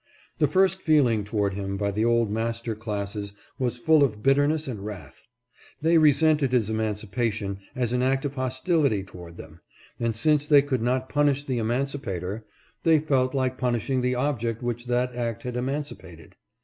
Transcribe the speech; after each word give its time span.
The 0.39 0.47
first 0.47 0.81
feeling 0.81 1.23
toward 1.23 1.53
him 1.53 1.77
by 1.77 1.91
the 1.91 2.05
old 2.05 2.31
master 2.31 2.73
classes 2.73 3.33
was 3.59 3.77
full 3.77 4.03
of 4.03 4.23
bitterness 4.23 4.67
and 4.67 4.83
wrath. 4.83 5.21
They 5.79 5.99
resented 5.99 6.51
his 6.51 6.71
emancipation 6.71 7.59
as 7.75 7.93
an 7.93 8.01
act 8.01 8.25
of 8.25 8.33
hostility 8.33 9.03
toward 9.03 9.37
them, 9.37 9.59
and, 9.99 10.15
since 10.15 10.47
they 10.47 10.63
could 10.63 10.81
not 10.81 11.07
punish 11.07 11.43
the 11.43 11.59
emancipator, 11.59 12.47
they 12.81 12.97
felt 12.97 13.35
like 13.35 13.59
punishing 13.59 14.01
the 14.01 14.15
object 14.15 14.63
which 14.63 14.87
that 14.87 15.13
act 15.13 15.43
had 15.43 15.55
emancipated. 15.55 16.35